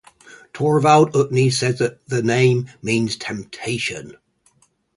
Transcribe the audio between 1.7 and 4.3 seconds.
that the name means temptation.